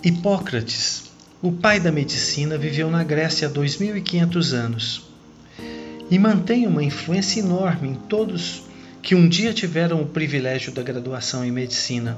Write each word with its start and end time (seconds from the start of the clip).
Hipócrates, 0.00 1.10
o 1.42 1.50
pai 1.50 1.80
da 1.80 1.90
medicina, 1.90 2.56
viveu 2.56 2.88
na 2.88 3.02
Grécia 3.02 3.48
há 3.48 3.50
2500 3.50 4.54
anos 4.54 5.02
e 6.08 6.16
mantém 6.16 6.68
uma 6.68 6.84
influência 6.84 7.40
enorme 7.40 7.88
em 7.88 7.94
todos 7.94 8.62
que 9.02 9.16
um 9.16 9.28
dia 9.28 9.52
tiveram 9.52 10.00
o 10.00 10.06
privilégio 10.06 10.70
da 10.70 10.84
graduação 10.84 11.44
em 11.44 11.50
medicina. 11.50 12.16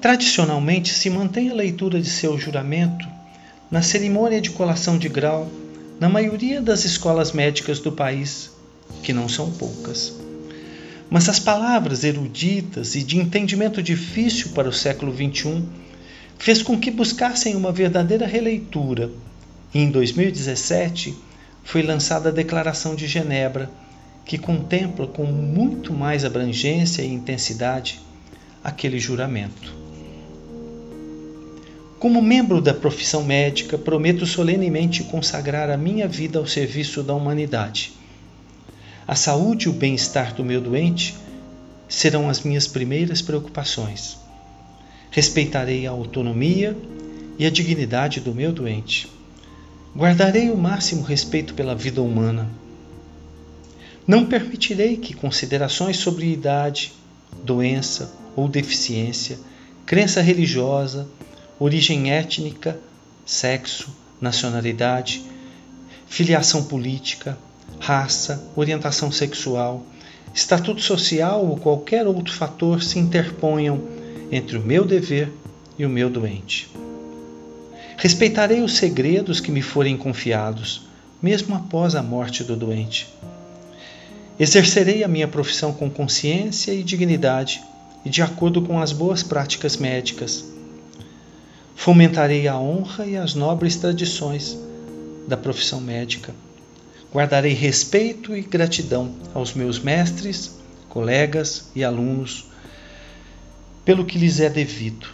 Tradicionalmente 0.00 0.94
se 0.94 1.10
mantém 1.10 1.50
a 1.50 1.54
leitura 1.54 2.00
de 2.00 2.08
seu 2.08 2.38
juramento 2.38 3.04
na 3.68 3.82
cerimônia 3.82 4.40
de 4.40 4.50
colação 4.50 4.96
de 4.96 5.08
grau 5.08 5.50
na 5.98 6.08
maioria 6.08 6.62
das 6.62 6.84
escolas 6.84 7.32
médicas 7.32 7.80
do 7.80 7.90
país, 7.90 8.52
que 9.02 9.12
não 9.12 9.28
são 9.28 9.50
poucas. 9.50 10.14
Mas 11.10 11.28
as 11.28 11.40
palavras 11.40 12.04
eruditas 12.04 12.94
e 12.94 13.02
de 13.02 13.18
entendimento 13.18 13.82
difícil 13.82 14.50
para 14.50 14.68
o 14.68 14.72
século 14.72 15.12
XXI 15.12 15.64
fez 16.38 16.62
com 16.62 16.78
que 16.78 16.90
buscassem 16.90 17.54
uma 17.56 17.72
verdadeira 17.72 18.26
releitura. 18.26 19.10
E 19.74 19.80
em 19.80 19.90
2017 19.90 21.14
foi 21.64 21.82
lançada 21.82 22.28
a 22.28 22.32
Declaração 22.32 22.94
de 22.94 23.06
Genebra, 23.06 23.70
que 24.24 24.38
contempla 24.38 25.06
com 25.06 25.24
muito 25.24 25.92
mais 25.92 26.24
abrangência 26.24 27.02
e 27.02 27.12
intensidade 27.12 28.00
aquele 28.62 28.98
juramento. 28.98 29.74
Como 31.98 32.20
membro 32.20 32.60
da 32.60 32.74
profissão 32.74 33.24
médica, 33.24 33.78
prometo 33.78 34.26
solenemente 34.26 35.02
consagrar 35.04 35.70
a 35.70 35.76
minha 35.76 36.06
vida 36.06 36.38
ao 36.38 36.46
serviço 36.46 37.02
da 37.02 37.14
humanidade. 37.14 37.92
A 39.08 39.14
saúde 39.14 39.66
e 39.66 39.68
o 39.70 39.72
bem-estar 39.72 40.34
do 40.34 40.44
meu 40.44 40.60
doente 40.60 41.16
serão 41.88 42.28
as 42.28 42.42
minhas 42.42 42.66
primeiras 42.66 43.22
preocupações. 43.22 44.25
Respeitarei 45.16 45.86
a 45.86 45.92
autonomia 45.92 46.76
e 47.38 47.46
a 47.46 47.50
dignidade 47.50 48.20
do 48.20 48.34
meu 48.34 48.52
doente. 48.52 49.10
Guardarei 49.96 50.50
o 50.50 50.58
máximo 50.58 51.02
respeito 51.02 51.54
pela 51.54 51.74
vida 51.74 52.02
humana. 52.02 52.50
Não 54.06 54.26
permitirei 54.26 54.98
que 54.98 55.14
considerações 55.14 55.96
sobre 55.96 56.30
idade, 56.30 56.92
doença 57.42 58.12
ou 58.36 58.46
deficiência, 58.46 59.38
crença 59.86 60.20
religiosa, 60.20 61.08
origem 61.58 62.12
étnica, 62.12 62.78
sexo, 63.24 63.88
nacionalidade, 64.20 65.22
filiação 66.06 66.64
política, 66.64 67.38
raça, 67.80 68.46
orientação 68.54 69.10
sexual, 69.10 69.82
estatuto 70.34 70.82
social 70.82 71.42
ou 71.42 71.56
qualquer 71.56 72.06
outro 72.06 72.34
fator 72.34 72.82
se 72.82 72.98
interponham 72.98 74.04
entre 74.30 74.56
o 74.56 74.62
meu 74.62 74.84
dever 74.84 75.30
e 75.78 75.84
o 75.84 75.88
meu 75.88 76.10
doente. 76.10 76.68
Respeitarei 77.96 78.60
os 78.60 78.76
segredos 78.76 79.40
que 79.40 79.50
me 79.50 79.62
forem 79.62 79.96
confiados, 79.96 80.82
mesmo 81.22 81.54
após 81.54 81.94
a 81.94 82.02
morte 82.02 82.44
do 82.44 82.54
doente. 82.54 83.08
Exercerei 84.38 85.02
a 85.02 85.08
minha 85.08 85.26
profissão 85.26 85.72
com 85.72 85.88
consciência 85.88 86.72
e 86.72 86.82
dignidade 86.82 87.62
e 88.04 88.10
de 88.10 88.20
acordo 88.20 88.60
com 88.60 88.78
as 88.80 88.92
boas 88.92 89.22
práticas 89.22 89.76
médicas. 89.76 90.44
Fomentarei 91.74 92.46
a 92.46 92.58
honra 92.58 93.06
e 93.06 93.16
as 93.16 93.34
nobres 93.34 93.76
tradições 93.76 94.56
da 95.26 95.36
profissão 95.36 95.80
médica. 95.80 96.34
Guardarei 97.12 97.54
respeito 97.54 98.36
e 98.36 98.42
gratidão 98.42 99.14
aos 99.32 99.54
meus 99.54 99.78
mestres, 99.78 100.56
colegas 100.88 101.70
e 101.74 101.82
alunos 101.82 102.46
pelo 103.86 104.04
que 104.04 104.18
lhes 104.18 104.40
é 104.40 104.50
devido. 104.50 105.06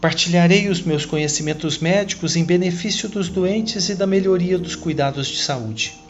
Partilharei 0.00 0.70
os 0.70 0.80
meus 0.80 1.04
conhecimentos 1.04 1.78
médicos 1.78 2.34
em 2.34 2.42
benefício 2.42 3.10
dos 3.10 3.28
doentes 3.28 3.90
e 3.90 3.94
da 3.94 4.06
melhoria 4.06 4.58
dos 4.58 4.74
cuidados 4.74 5.26
de 5.26 5.36
saúde. 5.36 6.00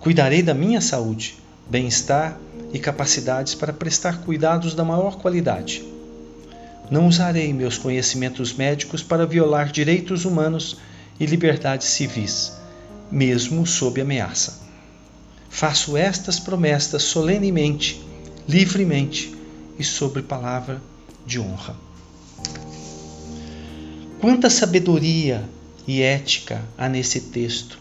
Cuidarei 0.00 0.42
da 0.42 0.52
minha 0.52 0.80
saúde, 0.80 1.36
bem-estar 1.70 2.36
e 2.72 2.78
capacidades 2.80 3.54
para 3.54 3.72
prestar 3.72 4.22
cuidados 4.22 4.74
da 4.74 4.84
maior 4.84 5.18
qualidade. 5.18 5.84
Não 6.90 7.06
usarei 7.06 7.52
meus 7.52 7.78
conhecimentos 7.78 8.52
médicos 8.52 9.00
para 9.00 9.24
violar 9.24 9.70
direitos 9.70 10.24
humanos 10.24 10.78
e 11.20 11.24
liberdades 11.24 11.86
civis, 11.86 12.52
mesmo 13.12 13.64
sob 13.64 14.00
ameaça. 14.00 14.60
Faço 15.48 15.96
estas 15.96 16.40
promessas 16.40 17.04
solenemente, 17.04 18.02
livremente 18.48 19.32
e 19.78 19.84
sobre 19.84 20.20
palavra 20.22 20.82
de 21.26 21.38
honra. 21.40 21.76
Quanta 24.20 24.48
sabedoria 24.48 25.42
e 25.86 26.00
ética 26.02 26.62
há 26.76 26.88
nesse 26.88 27.20
texto. 27.20 27.78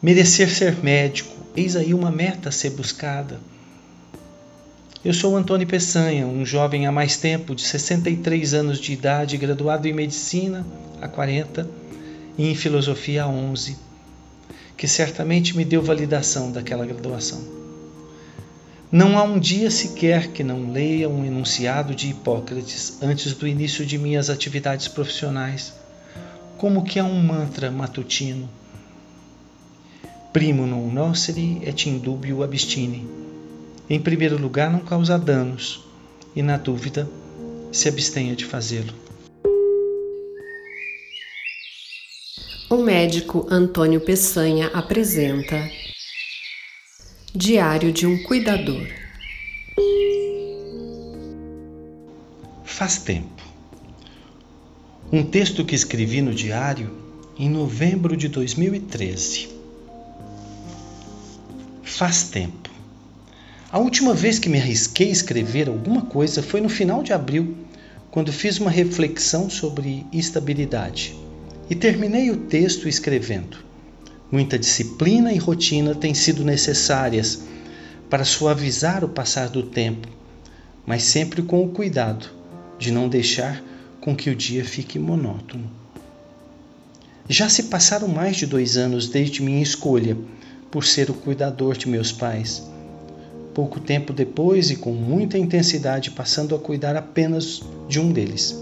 Merecer 0.00 0.48
ser 0.48 0.76
médico, 0.82 1.34
eis 1.56 1.74
aí 1.74 1.92
uma 1.92 2.10
meta 2.10 2.50
a 2.50 2.52
ser 2.52 2.70
buscada. 2.70 3.40
Eu 5.04 5.12
sou 5.12 5.36
Antônio 5.36 5.66
Peçanha, 5.66 6.26
um 6.26 6.44
jovem 6.44 6.86
há 6.86 6.92
mais 6.92 7.16
tempo, 7.16 7.54
de 7.54 7.62
63 7.62 8.54
anos 8.54 8.78
de 8.78 8.92
idade, 8.92 9.36
graduado 9.36 9.88
em 9.88 9.92
medicina 9.92 10.66
há 11.00 11.08
40 11.08 11.68
e 12.38 12.50
em 12.50 12.54
filosofia 12.54 13.24
há 13.24 13.28
11, 13.28 13.76
que 14.76 14.86
certamente 14.86 15.56
me 15.56 15.64
deu 15.64 15.82
validação 15.82 16.50
daquela 16.50 16.84
graduação. 16.84 17.65
Não 18.90 19.18
há 19.18 19.24
um 19.24 19.38
dia 19.38 19.68
sequer 19.68 20.28
que 20.28 20.44
não 20.44 20.70
leia 20.70 21.08
um 21.08 21.24
enunciado 21.24 21.92
de 21.92 22.08
Hipócrates 22.08 23.02
antes 23.02 23.32
do 23.32 23.46
início 23.46 23.84
de 23.84 23.98
minhas 23.98 24.30
atividades 24.30 24.86
profissionais, 24.86 25.74
como 26.56 26.84
que 26.84 27.00
é 27.00 27.02
um 27.02 27.20
mantra 27.20 27.68
matutino. 27.68 28.48
Primo 30.32 30.66
non 30.66 30.92
nocere 30.92 31.60
et 31.64 31.86
in 31.88 31.98
dubio 31.98 32.44
abstine. 32.44 33.08
Em 33.90 33.98
primeiro 33.98 34.38
lugar, 34.38 34.70
não 34.70 34.80
causa 34.80 35.18
danos, 35.18 35.82
e 36.34 36.42
na 36.42 36.56
dúvida, 36.56 37.08
se 37.72 37.88
abstenha 37.88 38.36
de 38.36 38.44
fazê-lo. 38.44 38.94
O 42.70 42.76
médico 42.76 43.46
Antônio 43.50 44.00
Peçanha 44.00 44.68
apresenta 44.68 45.56
Diário 47.36 47.92
de 47.92 48.06
um 48.06 48.22
Cuidador. 48.22 48.88
Faz 52.64 52.96
tempo. 52.96 53.42
Um 55.12 55.22
texto 55.22 55.62
que 55.62 55.74
escrevi 55.74 56.22
no 56.22 56.32
diário 56.32 56.90
em 57.38 57.50
novembro 57.50 58.16
de 58.16 58.28
2013. 58.28 59.50
Faz 61.82 62.22
tempo. 62.22 62.70
A 63.70 63.78
última 63.80 64.14
vez 64.14 64.38
que 64.38 64.48
me 64.48 64.58
arrisquei 64.58 65.10
a 65.10 65.12
escrever 65.12 65.68
alguma 65.68 66.06
coisa 66.06 66.42
foi 66.42 66.62
no 66.62 66.70
final 66.70 67.02
de 67.02 67.12
abril, 67.12 67.54
quando 68.10 68.32
fiz 68.32 68.58
uma 68.58 68.70
reflexão 68.70 69.50
sobre 69.50 70.06
estabilidade 70.10 71.14
e 71.68 71.74
terminei 71.74 72.30
o 72.30 72.38
texto 72.38 72.88
escrevendo. 72.88 73.65
Muita 74.30 74.58
disciplina 74.58 75.32
e 75.32 75.38
rotina 75.38 75.94
têm 75.94 76.12
sido 76.12 76.44
necessárias 76.44 77.42
para 78.10 78.24
suavizar 78.24 79.04
o 79.04 79.08
passar 79.08 79.48
do 79.48 79.62
tempo, 79.62 80.08
mas 80.84 81.04
sempre 81.04 81.42
com 81.42 81.64
o 81.64 81.68
cuidado 81.68 82.26
de 82.78 82.90
não 82.90 83.08
deixar 83.08 83.62
com 84.00 84.14
que 84.14 84.30
o 84.30 84.36
dia 84.36 84.64
fique 84.64 84.98
monótono. 84.98 85.70
Já 87.28 87.48
se 87.48 87.64
passaram 87.64 88.06
mais 88.06 88.36
de 88.36 88.46
dois 88.46 88.76
anos 88.76 89.08
desde 89.08 89.42
minha 89.42 89.62
escolha 89.62 90.16
por 90.70 90.84
ser 90.84 91.10
o 91.10 91.14
cuidador 91.14 91.76
de 91.76 91.88
meus 91.88 92.12
pais. 92.12 92.62
Pouco 93.54 93.80
tempo 93.80 94.12
depois 94.12 94.70
e 94.70 94.76
com 94.76 94.92
muita 94.92 95.38
intensidade, 95.38 96.10
passando 96.10 96.54
a 96.54 96.58
cuidar 96.58 96.94
apenas 96.94 97.62
de 97.88 97.98
um 97.98 98.12
deles, 98.12 98.54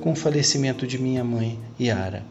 com 0.00 0.12
o 0.12 0.16
falecimento 0.16 0.86
de 0.86 0.98
minha 0.98 1.24
mãe, 1.24 1.58
Yara. 1.80 2.22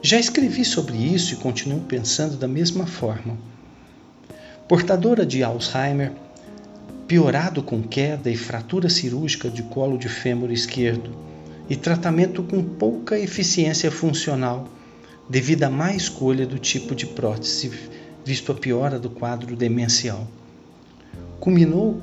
Já 0.00 0.16
escrevi 0.16 0.64
sobre 0.64 0.96
isso 0.96 1.34
e 1.34 1.36
continuo 1.36 1.80
pensando 1.80 2.36
da 2.36 2.46
mesma 2.46 2.86
forma. 2.86 3.36
Portadora 4.68 5.26
de 5.26 5.42
Alzheimer, 5.42 6.12
piorado 7.08 7.64
com 7.64 7.82
queda 7.82 8.30
e 8.30 8.36
fratura 8.36 8.88
cirúrgica 8.88 9.50
de 9.50 9.64
colo 9.64 9.98
de 9.98 10.08
fêmur 10.08 10.52
esquerdo 10.52 11.10
e 11.68 11.74
tratamento 11.74 12.44
com 12.44 12.62
pouca 12.62 13.18
eficiência 13.18 13.90
funcional 13.90 14.68
devido 15.28 15.64
à 15.64 15.70
má 15.70 15.92
escolha 15.92 16.46
do 16.46 16.60
tipo 16.60 16.94
de 16.94 17.04
prótese, 17.04 17.72
visto 18.24 18.52
a 18.52 18.54
piora 18.54 19.00
do 19.00 19.10
quadro 19.10 19.56
demencial. 19.56 20.28
Culminou 21.40 22.00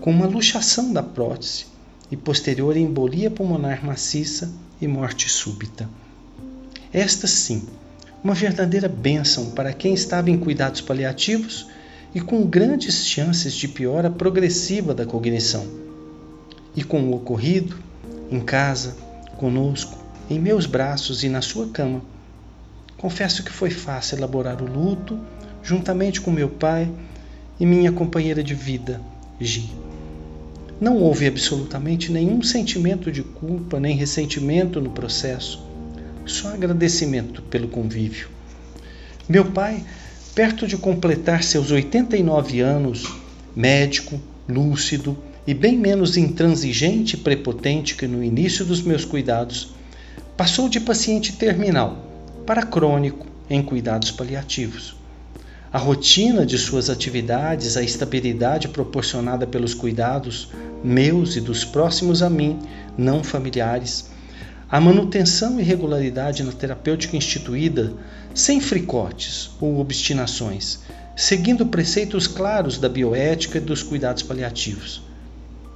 com 0.00 0.10
uma 0.10 0.26
luxação 0.26 0.92
da 0.92 1.02
prótese 1.02 1.66
e 2.10 2.16
posterior 2.16 2.76
embolia 2.76 3.30
pulmonar 3.30 3.84
maciça 3.84 4.52
e 4.80 4.88
morte 4.88 5.28
súbita. 5.28 5.88
Esta 6.96 7.26
sim, 7.26 7.62
uma 8.24 8.32
verdadeira 8.32 8.88
bênção 8.88 9.50
para 9.50 9.70
quem 9.70 9.92
estava 9.92 10.30
em 10.30 10.38
cuidados 10.38 10.80
paliativos 10.80 11.66
e 12.14 12.22
com 12.22 12.46
grandes 12.46 13.06
chances 13.06 13.52
de 13.52 13.68
piora 13.68 14.10
progressiva 14.10 14.94
da 14.94 15.04
cognição. 15.04 15.66
E 16.74 16.82
com 16.82 17.02
o 17.02 17.14
ocorrido, 17.14 17.76
em 18.30 18.40
casa, 18.40 18.96
conosco, 19.36 19.98
em 20.30 20.40
meus 20.40 20.64
braços 20.64 21.22
e 21.22 21.28
na 21.28 21.42
sua 21.42 21.68
cama. 21.68 22.00
Confesso 22.96 23.42
que 23.42 23.52
foi 23.52 23.68
fácil 23.68 24.16
elaborar 24.16 24.62
o 24.62 24.66
luto, 24.66 25.20
juntamente 25.62 26.18
com 26.22 26.30
meu 26.30 26.48
pai 26.48 26.90
e 27.60 27.66
minha 27.66 27.92
companheira 27.92 28.42
de 28.42 28.54
vida, 28.54 29.02
Gi. 29.38 29.70
Não 30.80 30.96
houve 31.02 31.26
absolutamente 31.26 32.10
nenhum 32.10 32.42
sentimento 32.42 33.12
de 33.12 33.22
culpa 33.22 33.78
nem 33.78 33.94
ressentimento 33.94 34.80
no 34.80 34.88
processo, 34.88 35.65
só 36.26 36.48
agradecimento 36.48 37.42
pelo 37.42 37.68
convívio. 37.68 38.28
Meu 39.28 39.44
pai, 39.44 39.84
perto 40.34 40.66
de 40.66 40.76
completar 40.76 41.42
seus 41.42 41.70
89 41.70 42.60
anos, 42.60 43.12
médico, 43.54 44.20
lúcido 44.48 45.16
e 45.46 45.54
bem 45.54 45.78
menos 45.78 46.16
intransigente 46.16 47.14
e 47.14 47.18
prepotente 47.18 47.94
que 47.94 48.06
no 48.06 48.22
início 48.22 48.64
dos 48.64 48.82
meus 48.82 49.04
cuidados, 49.04 49.74
passou 50.36 50.68
de 50.68 50.80
paciente 50.80 51.32
terminal 51.32 52.04
para 52.44 52.62
crônico 52.62 53.26
em 53.48 53.62
cuidados 53.62 54.10
paliativos. 54.10 54.96
A 55.72 55.78
rotina 55.78 56.46
de 56.46 56.56
suas 56.56 56.88
atividades, 56.88 57.76
a 57.76 57.82
estabilidade 57.82 58.68
proporcionada 58.68 59.46
pelos 59.46 59.74
cuidados 59.74 60.48
meus 60.82 61.36
e 61.36 61.40
dos 61.40 61.64
próximos 61.64 62.22
a 62.22 62.30
mim, 62.30 62.58
não 62.96 63.24
familiares, 63.24 64.10
a 64.68 64.80
manutenção 64.80 65.60
e 65.60 65.62
regularidade 65.62 66.42
na 66.42 66.50
terapêutica 66.50 67.16
instituída, 67.16 67.92
sem 68.34 68.60
fricotes 68.60 69.50
ou 69.60 69.78
obstinações, 69.78 70.80
seguindo 71.14 71.66
preceitos 71.66 72.26
claros 72.26 72.76
da 72.76 72.88
bioética 72.88 73.58
e 73.58 73.60
dos 73.60 73.82
cuidados 73.82 74.24
paliativos. 74.24 75.02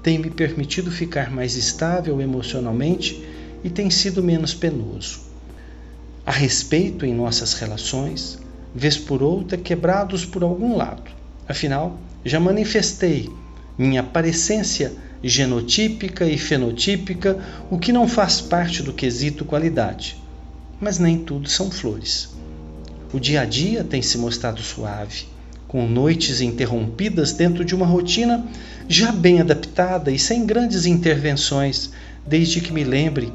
Tem 0.03 0.19
me 0.19 0.31
permitido 0.31 0.91
ficar 0.91 1.31
mais 1.31 1.57
estável 1.57 2.21
emocionalmente 2.21 3.25
e 3.63 3.71
tem 3.71 3.91
sido 3.91 4.23
menos 4.23 4.55
penoso. 4.55 5.21
A 6.27 6.33
respeito 6.33 7.07
em 7.07 7.15
nossas 7.15 7.55
relações, 7.55 8.39
vez 8.75 8.97
por 8.97 9.23
outra 9.23 9.57
quebrados 9.57 10.25
por 10.25 10.43
algum 10.43 10.77
lado. 10.77 11.11
Afinal, 11.49 11.99
já 12.25 12.41
manifestei 12.41 13.31
minha 13.79 14.03
parecência 14.03 14.93
genotípica 15.23 16.25
e 16.27 16.39
fenotípica, 16.39 17.39
o 17.71 17.79
que 17.79 17.93
não 17.93 18.09
faz 18.09 18.41
parte 18.41 18.83
do 18.83 18.93
quesito 18.93 19.45
qualidade. 19.45 20.17
Mas 20.81 20.99
nem 20.99 21.19
tudo 21.19 21.49
são 21.49 21.71
flores. 21.71 22.31
O 23.13 23.19
dia 23.19 23.43
a 23.43 23.45
dia 23.45 23.85
tem 23.85 24.01
se 24.01 24.17
mostrado 24.17 24.63
suave, 24.63 25.27
com 25.69 25.87
noites 25.87 26.41
interrompidas 26.41 27.33
dentro 27.33 27.65
de 27.65 27.75
uma 27.75 27.87
rotina 27.87 28.47
já 28.89 29.13
bem 29.13 29.41
adaptada 29.41 30.11
e 30.11 30.19
sem 30.19 30.47
grandes 30.47 30.87
intervenções, 30.87 31.91
desde 32.27 32.61
que 32.61 32.73
me 32.73 32.85
lembre 32.85 33.33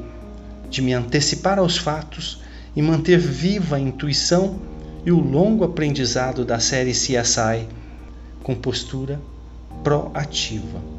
de 0.68 0.82
me 0.82 0.92
antecipar 0.92 1.58
aos 1.58 1.76
fatos 1.76 2.42
e 2.74 2.82
manter 2.82 3.18
viva 3.18 3.76
a 3.76 3.80
intuição 3.80 4.58
e 5.04 5.12
o 5.12 5.20
longo 5.20 5.64
aprendizado 5.64 6.44
da 6.44 6.58
série 6.58 6.92
CSI 6.92 7.68
com 8.42 8.54
postura 8.54 9.20
proativa. 9.82 10.95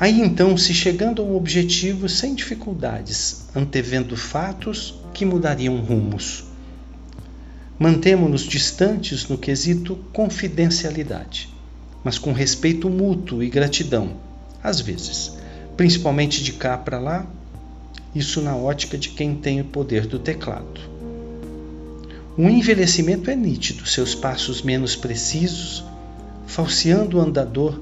Aí 0.00 0.20
então, 0.20 0.56
se 0.56 0.72
chegando 0.72 1.20
ao 1.20 1.34
objetivo 1.34 2.08
sem 2.08 2.34
dificuldades, 2.34 3.46
antevendo 3.54 4.16
fatos 4.16 4.94
que 5.12 5.24
mudariam 5.24 5.76
rumos. 5.80 6.44
Mantemo-nos 7.76 8.42
distantes 8.42 9.28
no 9.28 9.36
quesito 9.36 9.96
confidencialidade, 10.12 11.52
mas 12.04 12.16
com 12.16 12.32
respeito 12.32 12.88
mútuo 12.88 13.42
e 13.42 13.48
gratidão, 13.48 14.16
às 14.62 14.80
vezes, 14.80 15.32
principalmente 15.76 16.44
de 16.44 16.52
cá 16.52 16.78
para 16.78 17.00
lá, 17.00 17.26
isso 18.14 18.40
na 18.40 18.56
ótica 18.56 18.96
de 18.96 19.10
quem 19.10 19.34
tem 19.34 19.60
o 19.60 19.64
poder 19.64 20.06
do 20.06 20.18
teclado. 20.18 20.80
O 22.36 22.48
envelhecimento 22.48 23.30
é 23.30 23.34
nítido, 23.34 23.84
seus 23.84 24.14
passos 24.14 24.62
menos 24.62 24.94
precisos, 24.94 25.84
falseando 26.46 27.18
o 27.18 27.20
andador, 27.20 27.80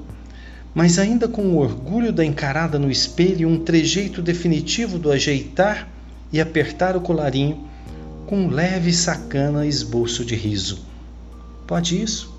mas 0.77 0.99
ainda 0.99 1.27
com 1.27 1.41
o 1.41 1.57
orgulho 1.57 2.13
da 2.13 2.23
encarada 2.23 2.77
no 2.77 2.91
espelho 2.91 3.41
e 3.41 3.45
um 3.47 3.57
trejeito 3.57 4.21
definitivo 4.21 4.99
do 4.99 5.11
ajeitar 5.11 5.89
e 6.31 6.39
apertar 6.39 6.95
o 6.95 7.01
colarinho, 7.01 7.67
com 8.27 8.41
um 8.41 8.49
leve 8.51 8.93
sacana 8.93 9.65
esboço 9.65 10.23
de 10.23 10.35
riso. 10.35 10.85
Pode 11.65 11.99
isso? 11.99 12.36